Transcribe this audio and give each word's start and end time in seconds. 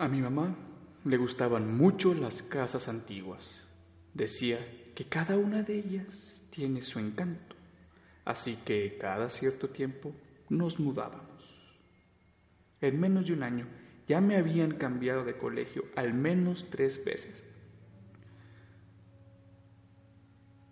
A 0.00 0.08
mi 0.08 0.22
mamá 0.22 0.56
le 1.04 1.18
gustaban 1.18 1.76
mucho 1.76 2.14
las 2.14 2.42
casas 2.42 2.88
antiguas. 2.88 3.60
Decía 4.14 4.58
que 4.94 5.04
cada 5.04 5.36
una 5.36 5.62
de 5.62 5.78
ellas 5.78 6.42
tiene 6.48 6.80
su 6.80 6.98
encanto, 6.98 7.54
así 8.24 8.56
que 8.64 8.96
cada 8.98 9.28
cierto 9.28 9.68
tiempo 9.68 10.14
nos 10.48 10.80
mudábamos. 10.80 11.44
En 12.80 12.98
menos 12.98 13.26
de 13.26 13.34
un 13.34 13.42
año 13.42 13.66
ya 14.08 14.22
me 14.22 14.38
habían 14.38 14.78
cambiado 14.78 15.22
de 15.22 15.36
colegio 15.36 15.84
al 15.96 16.14
menos 16.14 16.70
tres 16.70 17.04
veces. 17.04 17.44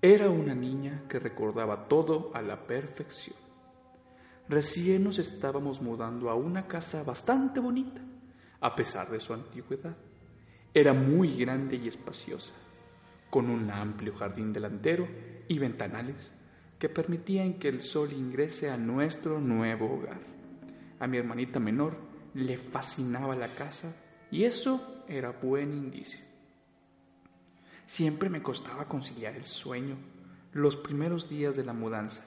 Era 0.00 0.30
una 0.30 0.54
niña 0.54 1.02
que 1.06 1.18
recordaba 1.18 1.86
todo 1.86 2.30
a 2.32 2.40
la 2.40 2.66
perfección. 2.66 3.36
Recién 4.48 5.04
nos 5.04 5.18
estábamos 5.18 5.82
mudando 5.82 6.30
a 6.30 6.34
una 6.34 6.66
casa 6.66 7.02
bastante 7.02 7.60
bonita 7.60 8.00
a 8.60 8.74
pesar 8.74 9.10
de 9.10 9.20
su 9.20 9.32
antigüedad. 9.32 9.96
Era 10.74 10.92
muy 10.92 11.36
grande 11.36 11.76
y 11.76 11.88
espaciosa, 11.88 12.54
con 13.30 13.50
un 13.50 13.70
amplio 13.70 14.14
jardín 14.14 14.52
delantero 14.52 15.08
y 15.48 15.58
ventanales 15.58 16.32
que 16.78 16.88
permitían 16.88 17.54
que 17.54 17.68
el 17.68 17.82
sol 17.82 18.12
ingrese 18.12 18.70
a 18.70 18.76
nuestro 18.76 19.40
nuevo 19.40 19.92
hogar. 19.92 20.20
A 21.00 21.06
mi 21.06 21.18
hermanita 21.18 21.58
menor 21.58 21.96
le 22.34 22.56
fascinaba 22.56 23.34
la 23.34 23.48
casa 23.48 23.92
y 24.30 24.44
eso 24.44 25.04
era 25.08 25.30
buen 25.30 25.72
indicio. 25.72 26.20
Siempre 27.86 28.28
me 28.28 28.42
costaba 28.42 28.86
conciliar 28.86 29.34
el 29.34 29.46
sueño 29.46 29.96
los 30.52 30.76
primeros 30.76 31.28
días 31.28 31.56
de 31.56 31.64
la 31.64 31.72
mudanza. 31.72 32.22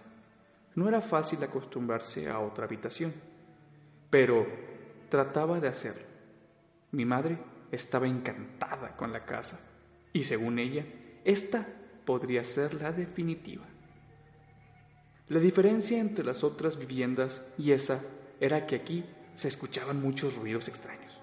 No 0.75 0.87
era 0.87 1.01
fácil 1.01 1.43
acostumbrarse 1.43 2.29
a 2.29 2.39
otra 2.39 2.65
habitación, 2.65 3.13
pero 4.09 4.47
trataba 5.09 5.59
de 5.59 5.67
hacerlo. 5.67 6.10
Mi 6.91 7.05
madre 7.05 7.37
estaba 7.71 8.07
encantada 8.07 8.95
con 8.97 9.13
la 9.13 9.25
casa 9.25 9.59
y 10.13 10.23
según 10.25 10.59
ella, 10.59 10.85
esta 11.23 11.65
podría 12.05 12.43
ser 12.43 12.73
la 12.73 12.91
definitiva. 12.91 13.63
La 15.29 15.39
diferencia 15.39 15.99
entre 15.99 16.25
las 16.25 16.43
otras 16.43 16.77
viviendas 16.77 17.41
y 17.57 17.71
esa 17.71 18.01
era 18.41 18.65
que 18.65 18.75
aquí 18.75 19.05
se 19.35 19.47
escuchaban 19.47 20.01
muchos 20.01 20.35
ruidos 20.35 20.67
extraños 20.67 21.17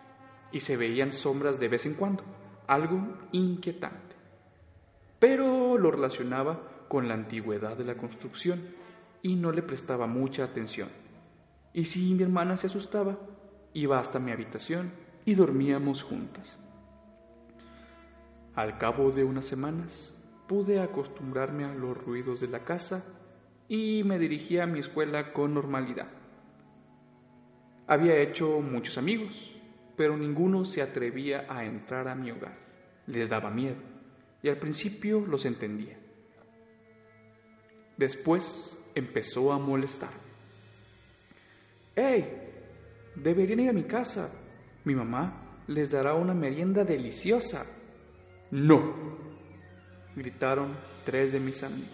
y 0.51 0.61
se 0.61 0.79
veían 0.79 1.13
sombras 1.13 1.61
de 1.61 1.69
vez 1.69 1.85
en 1.85 1.95
cuando, 1.95 2.25
algo 2.67 3.19
inquietante. 3.33 4.17
Pero 5.19 5.77
lo 5.77 5.91
relacionaba 5.91 6.87
con 6.89 7.09
la 7.09 7.15
antigüedad 7.15 7.77
de 7.77 7.85
la 7.85 7.97
construcción 7.97 8.63
y 9.21 9.37
no 9.37 9.53
le 9.53 9.63
prestaba 9.63 10.07
mucha 10.07 10.45
atención. 10.45 10.89
Y 11.75 11.85
si 11.85 12.15
mi 12.15 12.23
hermana 12.23 12.57
se 12.57 12.69
asustaba, 12.69 13.19
iba 13.75 13.99
hasta 13.99 14.19
mi 14.19 14.33
habitación 14.33 14.93
y 15.25 15.35
dormíamos 15.35 16.03
juntas. 16.03 16.57
Al 18.55 18.79
cabo 18.79 19.11
de 19.11 19.25
unas 19.25 19.47
semanas 19.47 20.17
pude 20.49 20.81
acostumbrarme 20.81 21.65
a 21.65 21.75
los 21.75 21.97
ruidos 21.97 22.41
de 22.41 22.49
la 22.49 22.65
casa 22.65 23.05
y 23.69 24.03
me 24.05 24.19
dirigí 24.19 24.59
a 24.59 24.67
mi 24.67 24.81
escuela 24.81 25.33
con 25.33 25.55
normalidad. 25.55 26.09
Había 27.87 28.17
hecho 28.17 28.61
muchos 28.61 28.99
amigos, 28.99 29.57
pero 29.97 30.17
ninguno 30.17 30.65
se 30.65 30.83
atrevía 30.83 31.47
a 31.49 31.65
entrar 31.65 32.09
a 32.09 32.15
mi 32.15 32.31
hogar. 32.31 32.57
Les 33.07 33.29
daba 33.29 33.51
miedo 33.51 33.77
y 34.43 34.49
al 34.49 34.59
principio 34.59 35.21
los 35.21 35.45
entendía. 35.45 35.99
Después 37.97 38.79
empezó 38.95 39.53
a 39.53 39.59
molestar. 39.59 40.13
¡Hey! 41.97 42.27
Deberían 43.15 43.61
ir 43.61 43.71
a 43.71 43.73
mi 43.73 43.85
casa. 43.85 44.31
Mi 44.85 44.95
mamá 44.95 45.49
les 45.67 45.91
dará 45.91 46.15
una 46.15 46.35
merienda 46.35 46.85
deliciosa. 46.85 47.67
No, 48.51 48.95
gritaron 50.17 50.75
tres 51.05 51.33
de 51.33 51.41
mis 51.41 51.63
amigos. 51.63 51.93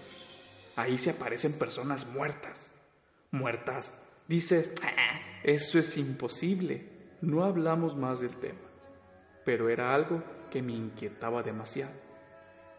Ahí 0.77 0.99
se 0.99 1.11
aparecen 1.11 1.53
personas 1.53 2.07
muertas. 2.07 2.59
Muertas. 3.31 3.93
Dices, 4.29 4.73
ah, 4.83 5.21
eso 5.43 5.79
es 5.79 5.97
imposible. 5.97 6.89
No 7.21 7.45
hablamos 7.45 7.97
más 7.97 8.21
del 8.21 8.37
tema. 8.37 8.59
Pero 9.45 9.69
era 9.69 9.95
algo 9.95 10.23
que 10.51 10.63
me 10.63 10.73
inquietaba 10.73 11.43
demasiado. 11.43 11.93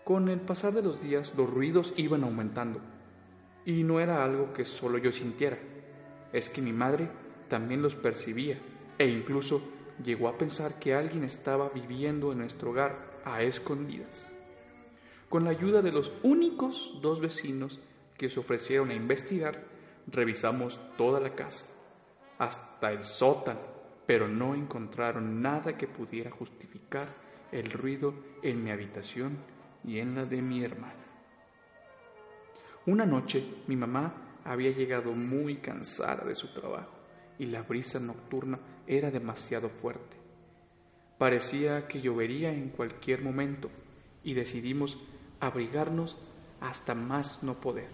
Con 0.03 0.29
el 0.29 0.39
pasar 0.39 0.73
de 0.73 0.81
los 0.81 1.01
días 1.01 1.33
los 1.35 1.49
ruidos 1.49 1.93
iban 1.97 2.23
aumentando. 2.23 2.79
Y 3.65 3.83
no 3.83 3.99
era 3.99 4.23
algo 4.23 4.53
que 4.53 4.65
solo 4.65 4.97
yo 4.97 5.11
sintiera. 5.11 5.57
Es 6.31 6.49
que 6.49 6.61
mi 6.61 6.71
madre 6.71 7.09
también 7.49 7.81
los 7.81 7.95
percibía 7.95 8.59
e 8.97 9.07
incluso 9.07 9.61
llegó 10.03 10.27
a 10.27 10.37
pensar 10.37 10.79
que 10.79 10.93
alguien 10.93 11.23
estaba 11.23 11.69
viviendo 11.69 12.31
en 12.31 12.39
nuestro 12.39 12.71
hogar 12.71 13.21
a 13.23 13.41
escondidas. 13.41 14.31
Con 15.29 15.43
la 15.43 15.51
ayuda 15.51 15.81
de 15.81 15.91
los 15.91 16.11
únicos 16.23 16.97
dos 17.01 17.19
vecinos 17.19 17.79
que 18.17 18.29
se 18.29 18.39
ofrecieron 18.39 18.91
a 18.91 18.93
investigar, 18.93 19.63
revisamos 20.07 20.79
toda 20.97 21.19
la 21.19 21.35
casa, 21.35 21.65
hasta 22.37 22.91
el 22.91 23.03
sótano, 23.03 23.59
pero 24.05 24.27
no 24.27 24.53
encontraron 24.53 25.41
nada 25.41 25.77
que 25.77 25.87
pudiera 25.87 26.31
justificar 26.31 27.07
el 27.51 27.71
ruido 27.71 28.13
en 28.43 28.63
mi 28.63 28.71
habitación 28.71 29.37
y 29.83 29.99
en 29.99 30.15
la 30.15 30.25
de 30.25 30.41
mi 30.41 30.63
hermana. 30.63 30.93
Una 32.85 33.05
noche 33.05 33.43
mi 33.67 33.75
mamá 33.75 34.41
había 34.43 34.71
llegado 34.71 35.11
muy 35.11 35.57
cansada 35.57 36.23
de 36.23 36.35
su 36.35 36.53
trabajo 36.53 36.94
y 37.39 37.45
la 37.45 37.61
brisa 37.61 37.99
nocturna 37.99 38.59
era 38.87 39.11
demasiado 39.11 39.69
fuerte. 39.69 40.15
Parecía 41.17 41.87
que 41.87 42.01
llovería 42.01 42.51
en 42.51 42.69
cualquier 42.69 43.21
momento 43.21 43.69
y 44.23 44.33
decidimos 44.33 44.97
abrigarnos 45.39 46.17
hasta 46.59 46.95
más 46.95 47.43
no 47.43 47.59
poder, 47.59 47.89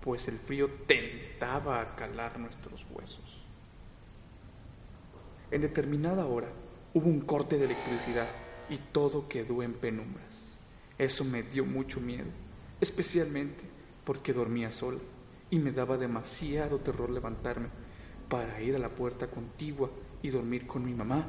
pues 0.00 0.28
el 0.28 0.38
frío 0.38 0.68
tentaba 0.86 1.80
a 1.80 1.96
calar 1.96 2.38
nuestros 2.38 2.86
huesos. 2.90 3.44
En 5.50 5.60
determinada 5.60 6.26
hora 6.26 6.48
hubo 6.94 7.06
un 7.06 7.20
corte 7.20 7.58
de 7.58 7.66
electricidad 7.66 8.28
y 8.70 8.78
todo 8.92 9.28
quedó 9.28 9.62
en 9.62 9.74
penumbras. 9.74 10.56
Eso 10.96 11.24
me 11.24 11.42
dio 11.42 11.64
mucho 11.64 12.00
miedo, 12.00 12.30
especialmente 12.80 13.62
porque 14.04 14.32
dormía 14.32 14.70
sola 14.70 15.00
y 15.50 15.58
me 15.58 15.72
daba 15.72 15.96
demasiado 15.96 16.78
terror 16.78 17.10
levantarme 17.10 17.68
para 18.28 18.60
ir 18.60 18.76
a 18.76 18.78
la 18.78 18.88
puerta 18.88 19.28
contigua 19.28 19.90
y 20.22 20.30
dormir 20.30 20.66
con 20.66 20.84
mi 20.84 20.94
mamá 20.94 21.24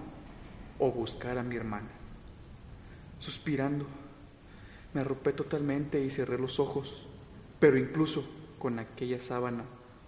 o 0.79 0.91
buscar 0.91 1.37
a 1.37 1.43
mi 1.43 1.55
hermana. 1.55 1.89
Suspirando, 3.19 3.85
me 4.93 5.01
arropé 5.01 5.33
totalmente 5.33 6.03
y 6.03 6.09
cerré 6.09 6.37
los 6.37 6.59
ojos, 6.59 7.07
pero 7.59 7.77
incluso 7.77 8.25
con 8.59 8.79
aquella 8.79 9.19
sábana 9.19 9.63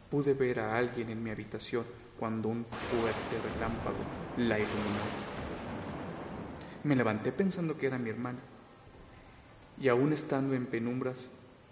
pude 0.10 0.34
ver 0.34 0.60
a 0.60 0.78
alguien 0.78 1.10
en 1.10 1.24
mi 1.24 1.30
habitación 1.30 1.86
cuando 2.20 2.50
un 2.50 2.66
fuerte 2.66 3.54
relámpago 3.54 3.98
la 4.38 4.58
iluminó. 4.58 5.38
Me 6.84 6.96
levanté 6.96 7.32
pensando 7.32 7.78
que 7.78 7.88
era 7.88 7.98
mi 7.98 8.10
hermana 8.10 8.40
y 9.80 9.90
aún 9.90 10.14
estando 10.14 10.56
en 10.56 10.66
penumbras 10.66 11.30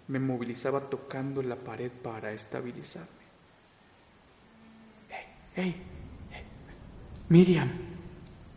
me 0.08 0.20
movilizaba 0.20 0.88
tocando 0.88 1.42
la 1.42 1.56
pared 1.56 1.90
para 1.90 2.32
estabilizarme. 2.32 3.25
¡Hey! 5.58 5.74
Miriam. 7.30 7.70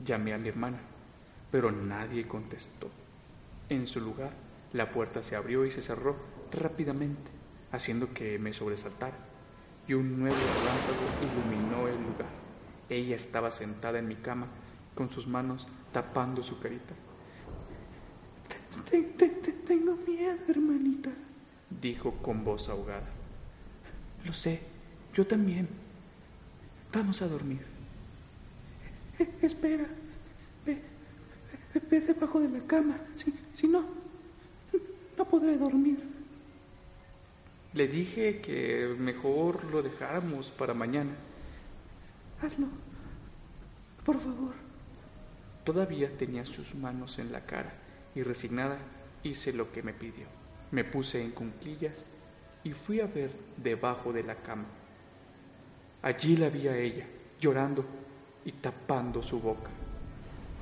Llamé 0.04 0.34
a 0.34 0.38
mi 0.38 0.50
hermana, 0.50 0.80
pero 1.50 1.72
nadie 1.72 2.28
contestó. 2.28 2.90
En 3.70 3.88
su 3.88 4.02
lugar, 4.02 4.34
la 4.74 4.92
puerta 4.92 5.24
se 5.24 5.38
abrió 5.38 5.66
y 5.66 5.72
se 5.72 5.82
cerró 5.82 6.18
rápidamente, 6.52 7.32
haciendo 7.72 8.14
que 8.14 8.38
me 8.38 8.52
sobresaltara, 8.52 9.16
y 9.88 9.94
un 9.94 10.20
nuevo 10.20 10.36
relámpago 10.36 11.08
iluminó 11.22 11.88
el 11.88 12.04
lugar. 12.04 12.30
Ella 12.90 13.16
estaba 13.16 13.50
sentada 13.50 14.00
en 14.00 14.08
mi 14.10 14.16
cama, 14.16 14.48
con 14.94 15.10
sus 15.10 15.26
manos 15.26 15.70
tapando 15.94 16.44
su 16.44 16.60
carita. 16.60 16.96
miedo, 20.06 20.38
hermanita, 20.50 21.12
dijo 21.82 22.12
con 22.22 22.44
voz 22.44 22.68
ahogada. 22.68 23.08
Lo 24.26 24.34
sé, 24.34 24.60
yo 25.14 25.26
también. 25.26 25.89
Vamos 26.94 27.22
a 27.22 27.28
dormir. 27.28 27.62
Eh, 29.20 29.30
espera, 29.42 29.86
ve, 30.66 30.82
ve, 31.90 32.02
debajo 32.02 32.40
de 32.40 32.50
la 32.50 32.66
cama. 32.66 32.98
Si, 33.16 33.34
si 33.54 33.68
no, 33.68 33.86
no 35.18 35.26
podré 35.26 35.58
dormir. 35.58 36.00
Le 37.74 37.88
dije 37.88 38.42
que 38.42 38.96
mejor 38.98 39.64
lo 39.66 39.84
dejáramos 39.84 40.50
para 40.50 40.74
mañana. 40.74 41.12
Hazlo, 42.42 42.68
por 44.04 44.20
favor. 44.20 44.54
Todavía 45.64 46.10
tenía 46.18 46.46
sus 46.46 46.74
manos 46.74 47.20
en 47.20 47.32
la 47.32 47.46
cara 47.46 47.74
y 48.16 48.24
resignada 48.24 48.80
hice 49.24 49.54
lo 49.54 49.72
que 49.72 49.84
me 49.84 49.94
pidió. 49.94 50.26
Me 50.72 50.84
puse 50.84 51.22
en 51.22 51.32
cunclillas 51.32 52.06
y 52.64 52.72
fui 52.72 53.02
a 53.02 53.08
ver 53.08 53.32
debajo 53.58 54.12
de 54.12 54.24
la 54.24 54.36
cama. 54.36 54.66
Allí 56.02 56.38
la 56.38 56.50
vi 56.50 56.68
a 56.68 56.78
ella, 56.78 57.06
llorando 57.40 57.86
y 58.46 58.54
tapando 58.54 59.22
su 59.22 59.40
boca. 59.40 59.70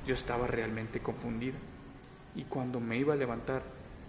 Yo 0.04 0.14
estaba 0.14 0.46
realmente 0.46 1.00
confundida 1.00 1.58
y 2.34 2.44
cuando 2.44 2.80
me 2.80 2.98
iba 2.98 3.14
a 3.14 3.16
levantar, 3.16 3.62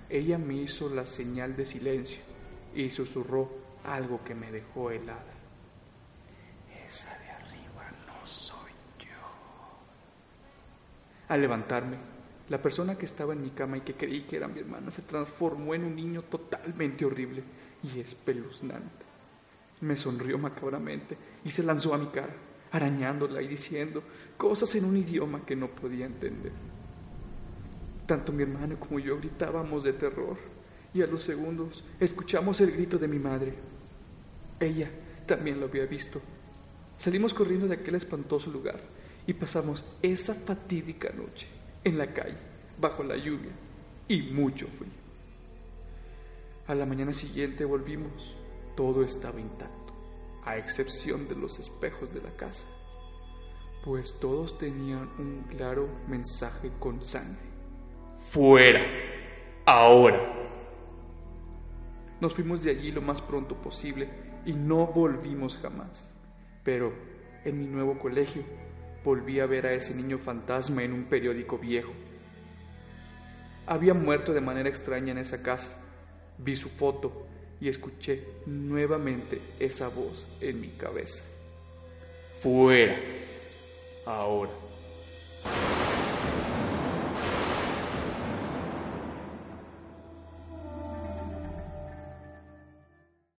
ella 0.10 0.40
me 0.40 0.56
hizo 0.56 0.90
la 0.90 1.06
señal 1.06 1.56
de 1.56 1.66
silencio 1.68 2.20
y 2.74 2.90
susurró 2.90 3.50
algo 3.84 4.24
que 4.24 4.34
me 4.34 4.52
dejó 4.52 4.90
helada. 4.90 5.34
Esa 6.88 7.16
de 7.20 7.30
arriba 7.30 7.92
no 8.08 8.26
soy 8.26 8.72
yo. 8.98 9.06
Al 11.28 11.42
levantarme, 11.42 11.98
la 12.50 12.60
persona 12.60 12.98
que 12.98 13.06
estaba 13.06 13.34
en 13.34 13.44
mi 13.44 13.52
cama 13.52 13.78
y 13.78 13.82
que 13.82 13.94
creí 13.94 14.24
que 14.24 14.38
era 14.38 14.48
mi 14.48 14.62
hermana 14.62 14.90
se 14.90 15.04
transformó 15.04 15.76
en 15.76 15.86
un 15.86 15.96
niño 15.96 16.24
totalmente 16.24 17.06
horrible 17.06 17.44
y 17.84 18.00
espeluznante. 18.00 19.09
Me 19.82 19.96
sonrió 19.96 20.38
macabramente 20.38 21.18
y 21.44 21.52
se 21.52 21.64
lanzó 21.64 21.94
a 21.94 21.98
mi 21.98 22.08
cara, 22.08 22.36
arañándola 22.72 23.42
y 23.42 23.48
diciendo 23.48 24.04
cosas 24.38 24.74
en 24.76 24.86
un 24.86 24.98
idioma 24.98 25.46
que 25.46 25.56
no 25.56 25.68
podía 25.68 26.06
entender. 26.06 26.52
Tanto 28.06 28.32
mi 28.32 28.44
hermana 28.44 28.76
como 28.76 29.00
yo 29.00 29.18
gritábamos 29.18 29.84
de 29.84 29.94
terror 29.94 30.38
y 30.94 31.02
a 31.02 31.08
los 31.08 31.22
segundos 31.22 31.84
escuchamos 32.00 32.60
el 32.62 32.72
grito 32.72 32.98
de 32.98 33.08
mi 33.08 33.20
madre. 33.20 33.54
Ella 34.60 34.90
también 35.26 35.60
lo 35.60 35.68
había 35.68 35.86
visto. 35.86 36.22
Salimos 36.98 37.34
corriendo 37.34 37.68
de 37.68 37.76
aquel 37.76 37.96
espantoso 37.96 38.50
lugar 38.50 38.80
y 39.26 39.34
pasamos 39.34 39.86
esa 40.02 40.34
fatídica 40.34 41.12
noche 41.14 41.48
en 41.84 41.98
la 41.98 42.14
calle, 42.14 42.38
bajo 42.80 43.04
la 43.04 43.16
lluvia 43.16 43.52
y 44.08 44.24
mucho 44.24 44.68
frío. 44.68 44.92
A 46.68 46.76
la 46.76 46.86
mañana 46.86 47.14
siguiente 47.14 47.64
volvimos, 47.64 48.36
todo 48.80 49.04
estaba 49.04 49.42
intacto, 49.42 49.94
a 50.46 50.56
excepción 50.56 51.28
de 51.28 51.36
los 51.36 51.60
espejos 51.60 52.14
de 52.14 52.22
la 52.22 52.32
casa, 52.38 52.64
pues 53.84 54.18
todos 54.22 54.58
tenían 54.58 55.10
un 55.20 55.44
claro 55.50 55.90
mensaje 56.08 56.72
con 56.80 57.02
sangre. 57.02 57.42
Fuera, 58.30 58.80
ahora. 59.66 60.34
Nos 62.22 62.34
fuimos 62.34 62.64
de 62.64 62.72
allí 62.72 62.90
lo 62.94 63.02
más 63.02 63.22
pronto 63.22 63.54
posible 63.56 64.08
y 64.46 64.54
no 64.54 64.88
volvimos 64.88 65.58
jamás. 65.58 66.14
Pero 66.64 66.94
en 67.44 67.60
mi 67.60 67.68
nuevo 67.68 68.00
colegio 68.00 68.44
volví 69.04 69.42
a 69.42 69.46
ver 69.46 69.66
a 69.66 69.74
ese 69.74 69.94
niño 69.94 70.20
fantasma 70.20 70.84
en 70.84 70.94
un 70.94 71.04
periódico 71.04 71.58
viejo. 71.58 71.92
Había 73.68 73.94
muerto 73.94 74.32
de 74.32 74.40
manera 74.40 74.70
extraña 74.70 75.12
en 75.12 75.18
esa 75.18 75.44
casa. 75.44 75.70
Vi 76.38 76.56
su 76.56 76.70
foto 76.70 77.26
y 77.62 77.70
escuché 77.70 78.24
nuevamente 78.46 79.40
esa 79.60 79.90
voz 79.90 80.26
en 80.42 80.62
mi 80.62 80.70
cabeza. 80.70 81.24
Fuera. 82.42 82.98
Ahora. 84.06 84.52